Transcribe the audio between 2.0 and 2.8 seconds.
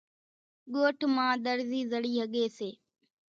ۿڳيَ سي۔